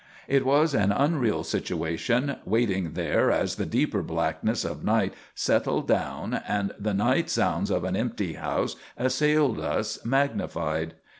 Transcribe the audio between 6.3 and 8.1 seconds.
and the night sounds of an